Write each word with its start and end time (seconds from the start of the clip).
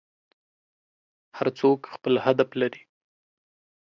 هر 1.37 1.47
څوک 1.59 1.79
خپل 1.93 2.13
هدف 2.25 2.49
لري. 2.61 2.81